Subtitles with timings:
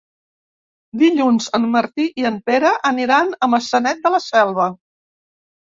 [1.01, 4.71] Dilluns en Martí i en Pere aniran a Maçanet de la Selva.